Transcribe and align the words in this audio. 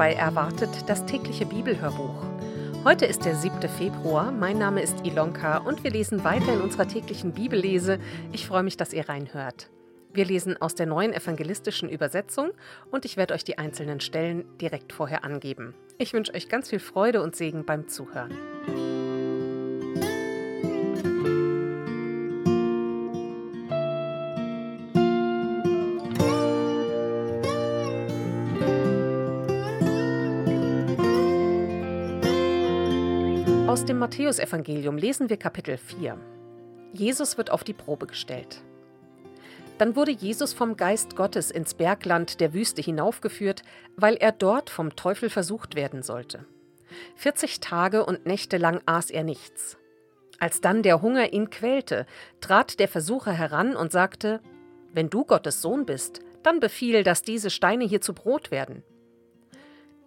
willkommen 0.00 0.14
bei 0.14 0.14
Erwartet, 0.14 0.88
das 0.88 1.04
tägliche 1.04 1.44
Bibelhörbuch. 1.44 2.24
Heute 2.84 3.04
ist 3.04 3.26
der 3.26 3.36
7. 3.36 3.60
Februar, 3.68 4.32
mein 4.32 4.56
Name 4.56 4.80
ist 4.80 5.04
Ilonka 5.04 5.58
und 5.58 5.84
wir 5.84 5.90
lesen 5.90 6.24
weiter 6.24 6.54
in 6.54 6.62
unserer 6.62 6.88
täglichen 6.88 7.32
Bibellese. 7.32 7.98
Ich 8.32 8.46
freue 8.46 8.62
mich, 8.62 8.78
dass 8.78 8.94
ihr 8.94 9.10
reinhört. 9.10 9.68
Wir 10.14 10.24
lesen 10.24 10.56
aus 10.60 10.74
der 10.74 10.86
neuen 10.86 11.12
evangelistischen 11.12 11.90
Übersetzung 11.90 12.52
und 12.90 13.04
ich 13.04 13.18
werde 13.18 13.34
euch 13.34 13.44
die 13.44 13.58
einzelnen 13.58 14.00
Stellen 14.00 14.46
direkt 14.58 14.94
vorher 14.94 15.22
angeben. 15.22 15.74
Ich 15.98 16.14
wünsche 16.14 16.32
euch 16.32 16.48
ganz 16.48 16.70
viel 16.70 16.80
Freude 16.80 17.20
und 17.22 17.36
Segen 17.36 17.66
beim 17.66 17.86
Zuhören. 17.86 19.09
Aus 33.70 33.84
dem 33.84 34.00
Matthäusevangelium 34.00 34.96
lesen 34.96 35.30
wir 35.30 35.36
Kapitel 35.36 35.78
4. 35.78 36.18
Jesus 36.92 37.38
wird 37.38 37.52
auf 37.52 37.62
die 37.62 37.72
Probe 37.72 38.08
gestellt. 38.08 38.62
Dann 39.78 39.94
wurde 39.94 40.10
Jesus 40.10 40.52
vom 40.52 40.76
Geist 40.76 41.14
Gottes 41.14 41.52
ins 41.52 41.74
Bergland 41.74 42.40
der 42.40 42.52
Wüste 42.52 42.82
hinaufgeführt, 42.82 43.62
weil 43.94 44.16
er 44.16 44.32
dort 44.32 44.70
vom 44.70 44.96
Teufel 44.96 45.30
versucht 45.30 45.76
werden 45.76 46.02
sollte. 46.02 46.44
40 47.14 47.60
Tage 47.60 48.04
und 48.04 48.26
Nächte 48.26 48.56
lang 48.56 48.82
aß 48.86 49.10
er 49.10 49.22
nichts. 49.22 49.78
Als 50.40 50.60
dann 50.60 50.82
der 50.82 51.00
Hunger 51.00 51.32
ihn 51.32 51.48
quälte, 51.50 52.06
trat 52.40 52.80
der 52.80 52.88
Versucher 52.88 53.30
heran 53.30 53.76
und 53.76 53.92
sagte: 53.92 54.40
Wenn 54.92 55.10
du 55.10 55.24
Gottes 55.24 55.62
Sohn 55.62 55.86
bist, 55.86 56.22
dann 56.42 56.58
befiehl, 56.58 57.04
dass 57.04 57.22
diese 57.22 57.50
Steine 57.50 57.84
hier 57.84 58.00
zu 58.00 58.14
Brot 58.14 58.50
werden. 58.50 58.82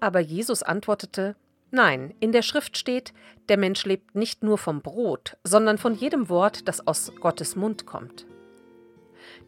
Aber 0.01 0.19
Jesus 0.19 0.63
antwortete: 0.63 1.37
Nein, 1.75 2.13
in 2.19 2.31
der 2.31 2.43
Schrift 2.43 2.77
steht, 2.77 3.13
der 3.49 3.57
Mensch 3.57 3.83
lebt 3.83 4.13
nicht 4.13 4.43
nur 4.43 4.59
vom 4.59 4.83
Brot, 4.83 5.37
sondern 5.43 5.79
von 5.79 5.95
jedem 5.95 6.29
Wort, 6.29 6.67
das 6.67 6.85
aus 6.85 7.11
Gottes 7.19 7.55
Mund 7.55 7.87
kommt. 7.87 8.27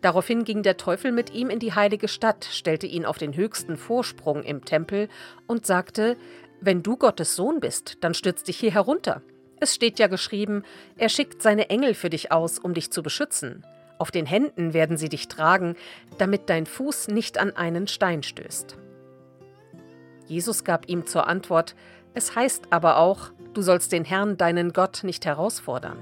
Daraufhin 0.02 0.44
ging 0.44 0.64
der 0.64 0.76
Teufel 0.76 1.12
mit 1.12 1.36
ihm 1.36 1.52
in 1.52 1.59
die 1.59 1.73
heilige 1.73 2.08
Stadt, 2.08 2.44
stellte 2.50 2.88
ihn 2.88 3.06
auf 3.06 3.20
den 3.20 3.36
höchsten 3.36 3.78
Vorsprung 3.78 4.42
im 4.42 4.66
Tempel 4.66 5.08
und 5.46 5.68
sagte, 5.68 6.18
Wenn 6.59 6.81
du 6.81 6.98
Gottes 6.98 7.36
Sohn 7.36 7.59
bist, 7.59 8.03
dann 8.03 8.16
stürz 8.16 8.42
dich 8.42 8.58
hier 8.58 8.72
herunter. 8.72 9.22
Es 9.59 9.76
steht 9.76 10.00
ja 10.00 10.08
geschrieben, 10.08 10.64
er 10.98 11.09
schickt 11.09 11.44
seine 11.44 11.70
Engel 11.70 11.94
für 11.94 12.09
dich 12.09 12.31
aus, 12.31 12.58
um 12.58 12.73
dich 12.73 12.90
zu 12.90 13.03
beschützen. 13.03 13.64
Auf 14.00 14.09
den 14.09 14.26
Händen 14.26 14.73
werden 14.73 14.98
sie 14.98 15.09
dich 15.09 15.28
tragen, 15.28 15.76
damit 16.18 16.50
dein 16.50 16.66
Fuß 16.66 17.09
nicht 17.09 17.38
an 17.38 17.56
einen 17.56 17.88
Stein 17.88 18.23
stößt. 18.23 18.78
Jesus 20.28 20.64
gab 20.64 20.90
ihm 20.90 21.06
zur 21.06 21.28
Antwort, 21.28 21.76
es 22.16 22.36
heißt 22.36 22.68
aber 22.72 22.98
auch, 22.98 23.32
du 23.54 23.62
sollst 23.62 23.92
den 23.92 24.06
Herrn, 24.06 24.38
deinen 24.38 24.74
Gott, 24.74 25.04
nicht 25.04 25.26
herausfordern. 25.26 25.98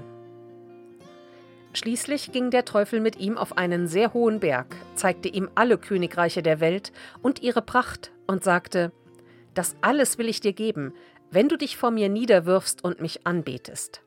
Schließlich 1.74 2.30
ging 2.30 2.50
der 2.50 2.64
Teufel 2.64 3.00
mit 3.00 3.18
ihm 3.18 3.36
auf 3.36 3.58
einen 3.58 3.88
sehr 3.88 4.14
hohen 4.14 4.38
Berg, 4.38 4.76
zeigte 4.94 5.28
ihm 5.28 5.50
alle 5.56 5.76
Königreiche 5.76 6.40
der 6.40 6.60
Welt 6.60 6.92
und 7.20 7.42
ihre 7.42 7.62
Pracht 7.62 8.12
und 8.28 8.44
sagte, 8.44 8.92
Das 9.54 9.74
alles 9.80 10.16
will 10.16 10.28
ich 10.28 10.40
dir 10.40 10.52
geben, 10.52 10.94
wenn 11.32 11.48
du 11.48 11.58
dich 11.58 11.76
vor 11.76 11.90
mir 11.90 12.08
niederwirfst 12.08 12.84
und 12.84 13.00
mich 13.00 13.26
anbetest. 13.26 14.02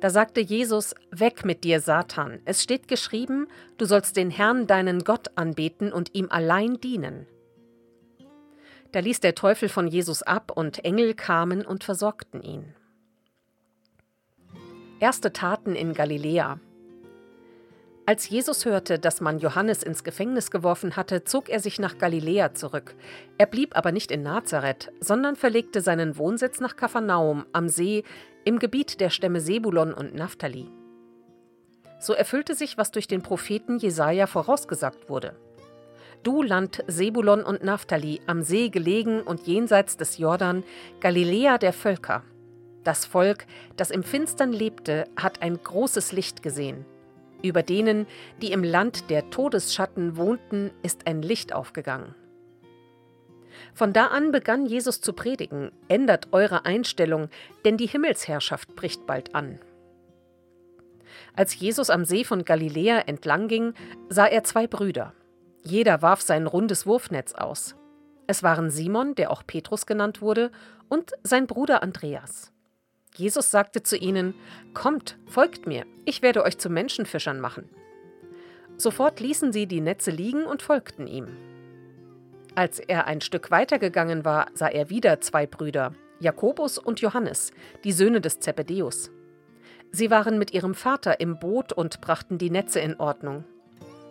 Da 0.00 0.10
sagte 0.10 0.40
Jesus, 0.40 0.94
Weg 1.12 1.44
mit 1.44 1.62
dir, 1.62 1.80
Satan, 1.80 2.40
es 2.46 2.62
steht 2.62 2.88
geschrieben, 2.88 3.46
du 3.78 3.84
sollst 3.84 4.16
den 4.16 4.30
Herrn, 4.30 4.66
deinen 4.66 5.04
Gott, 5.04 5.28
anbeten 5.36 5.92
und 5.92 6.14
ihm 6.14 6.28
allein 6.30 6.80
dienen. 6.80 7.26
Da 8.92 9.00
ließ 9.00 9.20
der 9.20 9.34
Teufel 9.34 9.68
von 9.68 9.86
Jesus 9.86 10.22
ab 10.22 10.52
und 10.54 10.84
Engel 10.84 11.14
kamen 11.14 11.64
und 11.64 11.84
versorgten 11.84 12.42
ihn. 12.42 12.74
Erste 14.98 15.32
Taten 15.32 15.74
in 15.74 15.94
Galiläa. 15.94 16.58
Als 18.04 18.28
Jesus 18.28 18.64
hörte, 18.64 18.98
dass 18.98 19.20
man 19.20 19.38
Johannes 19.38 19.84
ins 19.84 20.02
Gefängnis 20.02 20.50
geworfen 20.50 20.96
hatte, 20.96 21.22
zog 21.22 21.48
er 21.48 21.60
sich 21.60 21.78
nach 21.78 21.96
Galiläa 21.96 22.54
zurück. 22.54 22.96
Er 23.38 23.46
blieb 23.46 23.76
aber 23.76 23.92
nicht 23.92 24.10
in 24.10 24.22
Nazareth, 24.22 24.90
sondern 24.98 25.36
verlegte 25.36 25.80
seinen 25.80 26.16
Wohnsitz 26.18 26.58
nach 26.58 26.74
Kapharnaum 26.74 27.46
am 27.52 27.68
See 27.68 28.02
im 28.44 28.58
Gebiet 28.58 29.00
der 29.00 29.10
Stämme 29.10 29.40
Sebulon 29.40 29.94
und 29.94 30.14
Naphtali. 30.14 30.68
So 32.00 32.12
erfüllte 32.12 32.54
sich, 32.54 32.76
was 32.78 32.90
durch 32.90 33.06
den 33.06 33.22
Propheten 33.22 33.78
Jesaja 33.78 34.26
vorausgesagt 34.26 35.08
wurde. 35.08 35.36
Du 36.22 36.42
Land 36.42 36.84
Sebulon 36.86 37.42
und 37.42 37.64
Naphtali, 37.64 38.20
am 38.26 38.42
See 38.42 38.68
gelegen 38.68 39.22
und 39.22 39.46
jenseits 39.46 39.96
des 39.96 40.18
Jordan, 40.18 40.64
Galiläa 41.00 41.56
der 41.56 41.72
Völker. 41.72 42.22
Das 42.84 43.06
Volk, 43.06 43.46
das 43.76 43.90
im 43.90 44.02
Finstern 44.02 44.52
lebte, 44.52 45.08
hat 45.16 45.40
ein 45.40 45.58
großes 45.62 46.12
Licht 46.12 46.42
gesehen. 46.42 46.84
Über 47.42 47.62
denen, 47.62 48.06
die 48.42 48.52
im 48.52 48.62
Land 48.62 49.08
der 49.08 49.30
Todesschatten 49.30 50.18
wohnten, 50.18 50.72
ist 50.82 51.06
ein 51.06 51.22
Licht 51.22 51.54
aufgegangen. 51.54 52.14
Von 53.72 53.94
da 53.94 54.08
an 54.08 54.30
begann 54.30 54.66
Jesus 54.66 55.00
zu 55.00 55.14
predigen, 55.14 55.72
ändert 55.88 56.28
eure 56.32 56.66
Einstellung, 56.66 57.30
denn 57.64 57.78
die 57.78 57.86
Himmelsherrschaft 57.86 58.76
bricht 58.76 59.06
bald 59.06 59.34
an. 59.34 59.58
Als 61.34 61.58
Jesus 61.58 61.88
am 61.88 62.04
See 62.04 62.24
von 62.24 62.44
Galiläa 62.44 62.98
entlang 63.06 63.48
ging, 63.48 63.72
sah 64.10 64.26
er 64.26 64.44
zwei 64.44 64.66
Brüder. 64.66 65.14
Jeder 65.62 66.02
warf 66.02 66.20
sein 66.20 66.46
rundes 66.46 66.86
Wurfnetz 66.86 67.34
aus. 67.34 67.76
Es 68.26 68.42
waren 68.42 68.70
Simon, 68.70 69.14
der 69.14 69.30
auch 69.30 69.42
Petrus 69.46 69.86
genannt 69.86 70.22
wurde, 70.22 70.50
und 70.88 71.12
sein 71.22 71.46
Bruder 71.46 71.82
Andreas. 71.82 72.52
Jesus 73.14 73.50
sagte 73.50 73.82
zu 73.82 73.96
ihnen, 73.96 74.34
Kommt, 74.72 75.18
folgt 75.26 75.66
mir, 75.66 75.84
ich 76.04 76.22
werde 76.22 76.42
euch 76.42 76.58
zu 76.58 76.70
Menschenfischern 76.70 77.40
machen. 77.40 77.68
Sofort 78.76 79.20
ließen 79.20 79.52
sie 79.52 79.66
die 79.66 79.80
Netze 79.80 80.10
liegen 80.10 80.44
und 80.44 80.62
folgten 80.62 81.06
ihm. 81.06 81.26
Als 82.54 82.78
er 82.78 83.06
ein 83.06 83.20
Stück 83.20 83.50
weitergegangen 83.50 84.24
war, 84.24 84.46
sah 84.54 84.68
er 84.68 84.90
wieder 84.90 85.20
zwei 85.20 85.46
Brüder, 85.46 85.92
Jakobus 86.18 86.78
und 86.78 87.00
Johannes, 87.00 87.52
die 87.84 87.92
Söhne 87.92 88.20
des 88.20 88.40
Zebedäus. 88.40 89.10
Sie 89.92 90.10
waren 90.10 90.38
mit 90.38 90.52
ihrem 90.52 90.74
Vater 90.74 91.20
im 91.20 91.38
Boot 91.38 91.72
und 91.72 92.00
brachten 92.00 92.38
die 92.38 92.50
Netze 92.50 92.80
in 92.80 92.98
Ordnung. 92.98 93.44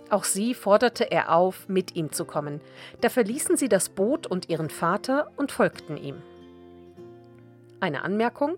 Auch 0.09 0.23
sie 0.23 0.53
forderte 0.53 1.11
er 1.11 1.35
auf, 1.35 1.67
mit 1.67 1.95
ihm 1.95 2.11
zu 2.11 2.25
kommen. 2.25 2.61
Da 3.01 3.09
verließen 3.09 3.57
sie 3.57 3.69
das 3.69 3.89
Boot 3.89 4.25
und 4.27 4.49
ihren 4.49 4.69
Vater 4.69 5.31
und 5.37 5.51
folgten 5.51 5.97
ihm. 5.97 6.15
Eine 7.79 8.03
Anmerkung. 8.03 8.57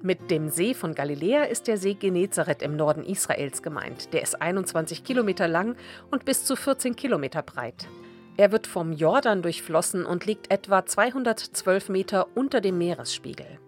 Mit 0.00 0.30
dem 0.30 0.48
See 0.48 0.74
von 0.74 0.94
Galiläa 0.94 1.44
ist 1.44 1.66
der 1.66 1.76
See 1.76 1.94
Genezareth 1.94 2.62
im 2.62 2.76
Norden 2.76 3.04
Israels 3.04 3.62
gemeint. 3.62 4.12
Der 4.12 4.22
ist 4.22 4.40
21 4.40 5.02
Kilometer 5.02 5.48
lang 5.48 5.76
und 6.10 6.24
bis 6.24 6.44
zu 6.44 6.54
14 6.54 6.94
Kilometer 6.94 7.42
breit. 7.42 7.88
Er 8.36 8.52
wird 8.52 8.68
vom 8.68 8.92
Jordan 8.92 9.42
durchflossen 9.42 10.06
und 10.06 10.24
liegt 10.24 10.52
etwa 10.52 10.86
212 10.86 11.88
Meter 11.88 12.28
unter 12.36 12.60
dem 12.60 12.78
Meeresspiegel. 12.78 13.58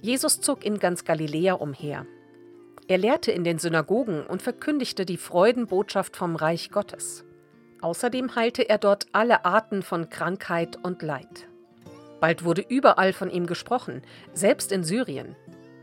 Jesus 0.00 0.40
zog 0.40 0.64
in 0.64 0.78
ganz 0.78 1.04
Galiläa 1.04 1.54
umher. 1.54 2.06
Er 2.92 2.98
lehrte 2.98 3.32
in 3.32 3.42
den 3.42 3.58
Synagogen 3.58 4.26
und 4.26 4.42
verkündigte 4.42 5.06
die 5.06 5.16
Freudenbotschaft 5.16 6.14
vom 6.14 6.36
Reich 6.36 6.70
Gottes. 6.70 7.24
Außerdem 7.80 8.36
heilte 8.36 8.68
er 8.68 8.76
dort 8.76 9.06
alle 9.12 9.46
Arten 9.46 9.82
von 9.82 10.10
Krankheit 10.10 10.76
und 10.82 11.00
Leid. 11.00 11.48
Bald 12.20 12.44
wurde 12.44 12.62
überall 12.68 13.14
von 13.14 13.30
ihm 13.30 13.46
gesprochen, 13.46 14.02
selbst 14.34 14.72
in 14.72 14.84
Syrien. 14.84 15.36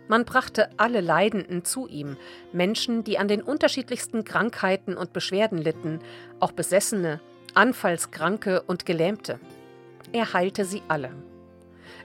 Man 0.07 0.23
brachte 0.23 0.69
alle 0.77 1.01
Leidenden 1.01 1.65
zu 1.65 1.87
ihm, 1.87 2.15
Menschen, 2.53 3.03
die 3.03 3.17
an 3.17 3.27
den 3.27 3.41
unterschiedlichsten 3.41 4.23
Krankheiten 4.23 4.95
und 4.95 5.11
Beschwerden 5.11 5.57
litten, 5.57 6.01
auch 6.39 6.51
Besessene, 6.51 7.21
Anfallskranke 7.55 8.61
und 8.61 8.85
Gelähmte. 8.85 9.39
Er 10.11 10.31
heilte 10.33 10.63
sie 10.63 10.83
alle. 10.87 11.09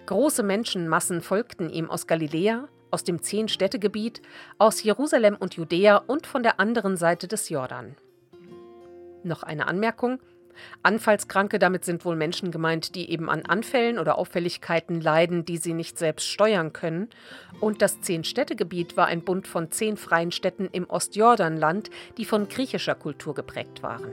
Große 0.07 0.43
Menschenmassen 0.43 1.21
folgten 1.21 1.69
ihm 1.69 1.91
aus 1.91 2.07
Galiläa, 2.07 2.69
aus 2.95 3.03
dem 3.03 3.21
Zehn-Städtegebiet, 3.21 4.23
aus 4.57 4.85
Jerusalem 4.85 5.37
und 5.37 5.55
Judäa 5.55 5.97
und 5.97 6.29
von 6.29 6.45
der 6.45 6.61
anderen 6.61 6.97
Seite 6.97 7.27
des 7.27 7.49
Jordan. 7.49 7.97
Noch 9.25 9.43
eine 9.43 9.67
Anmerkung. 9.67 10.21
Anfallskranke, 10.85 11.59
damit 11.59 11.85
sind 11.85 12.05
wohl 12.05 12.15
Menschen 12.15 12.53
gemeint, 12.53 12.95
die 12.95 13.11
eben 13.11 13.29
an 13.29 13.43
Anfällen 13.47 13.99
oder 13.99 14.17
Auffälligkeiten 14.17 15.01
leiden, 15.01 15.45
die 15.45 15.57
sie 15.57 15.75
nicht 15.75 15.99
selbst 15.99 16.29
steuern 16.29 16.73
können. 16.73 17.11
Und 17.59 17.83
das 17.83 18.01
Zehn-Städtegebiet 18.01 18.97
war 18.97 19.07
ein 19.07 19.25
Bund 19.25 19.49
von 19.49 19.73
zehn 19.73 19.97
freien 19.97 20.31
Städten 20.31 20.69
im 20.71 20.89
Ostjordanland, 20.89 21.91
die 22.17 22.25
von 22.25 22.49
griechischer 22.49 22.95
Kultur 22.95 23.35
geprägt 23.35 23.83
waren. 23.83 24.13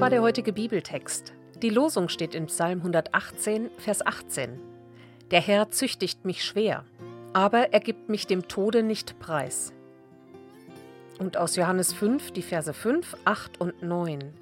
Das 0.00 0.04
war 0.04 0.10
der 0.10 0.22
heutige 0.22 0.54
Bibeltext. 0.54 1.34
Die 1.60 1.68
Losung 1.68 2.08
steht 2.08 2.34
in 2.34 2.46
Psalm 2.46 2.78
118, 2.78 3.68
Vers 3.76 4.00
18. 4.00 4.58
Der 5.30 5.42
Herr 5.42 5.70
züchtigt 5.70 6.24
mich 6.24 6.42
schwer, 6.42 6.86
aber 7.34 7.74
er 7.74 7.80
gibt 7.80 8.08
mich 8.08 8.26
dem 8.26 8.48
Tode 8.48 8.82
nicht 8.82 9.18
preis. 9.18 9.74
Und 11.18 11.36
aus 11.36 11.54
Johannes 11.54 11.92
5, 11.92 12.30
die 12.30 12.40
Verse 12.40 12.72
5, 12.72 13.14
8 13.26 13.60
und 13.60 13.82
9. 13.82 14.32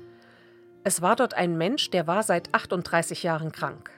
Es 0.84 1.02
war 1.02 1.16
dort 1.16 1.34
ein 1.34 1.58
Mensch, 1.58 1.90
der 1.90 2.06
war 2.06 2.22
seit 2.22 2.54
38 2.54 3.24
Jahren 3.24 3.50
krank. 3.50 3.90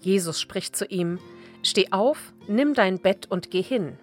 Jesus 0.00 0.40
spricht 0.40 0.74
zu 0.74 0.86
ihm, 0.86 1.20
Steh 1.62 1.92
auf, 1.92 2.34
nimm 2.48 2.74
dein 2.74 2.98
Bett 2.98 3.30
und 3.30 3.52
geh 3.52 3.62
hin. 3.62 3.98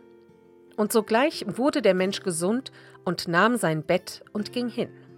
Und 0.78 0.94
sogleich 0.94 1.44
wurde 1.46 1.82
der 1.82 1.94
Mensch 1.94 2.22
gesund 2.22 2.72
und 3.04 3.28
nahm 3.28 3.58
sein 3.58 3.84
Bett 3.84 4.24
und 4.32 4.54
ging 4.54 4.70
hin. 4.70 5.09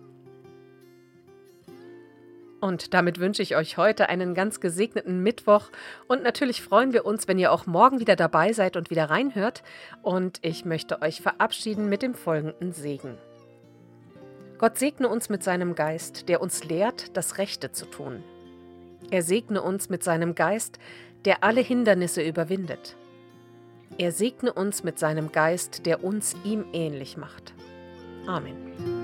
Und 2.61 2.93
damit 2.93 3.19
wünsche 3.19 3.41
ich 3.41 3.55
euch 3.55 3.77
heute 3.77 4.07
einen 4.07 4.35
ganz 4.35 4.59
gesegneten 4.59 5.21
Mittwoch. 5.23 5.69
Und 6.07 6.23
natürlich 6.23 6.61
freuen 6.61 6.93
wir 6.93 7.05
uns, 7.05 7.27
wenn 7.27 7.39
ihr 7.39 7.51
auch 7.51 7.65
morgen 7.65 7.99
wieder 7.99 8.15
dabei 8.15 8.53
seid 8.53 8.77
und 8.77 8.91
wieder 8.91 9.09
reinhört. 9.09 9.63
Und 10.03 10.37
ich 10.43 10.63
möchte 10.63 11.01
euch 11.01 11.21
verabschieden 11.21 11.89
mit 11.89 12.03
dem 12.03 12.13
folgenden 12.13 12.71
Segen. 12.71 13.17
Gott 14.59 14.77
segne 14.77 15.09
uns 15.09 15.27
mit 15.27 15.43
seinem 15.43 15.73
Geist, 15.73 16.29
der 16.29 16.39
uns 16.39 16.63
lehrt, 16.63 17.17
das 17.17 17.39
Rechte 17.39 17.71
zu 17.71 17.87
tun. 17.87 18.23
Er 19.09 19.23
segne 19.23 19.63
uns 19.63 19.89
mit 19.89 20.03
seinem 20.03 20.35
Geist, 20.35 20.77
der 21.25 21.43
alle 21.43 21.61
Hindernisse 21.61 22.21
überwindet. 22.21 22.95
Er 23.97 24.11
segne 24.11 24.53
uns 24.53 24.83
mit 24.83 24.99
seinem 24.99 25.31
Geist, 25.31 25.87
der 25.87 26.03
uns 26.03 26.35
ihm 26.43 26.65
ähnlich 26.73 27.17
macht. 27.17 27.53
Amen. 28.27 29.00